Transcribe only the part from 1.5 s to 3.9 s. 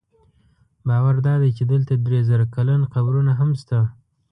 چې دلته درې زره کلن قبرونه هم شته.